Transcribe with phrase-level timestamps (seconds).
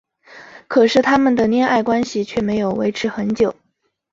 [0.67, 3.55] 可是他们的恋爱关系却没有维持很久。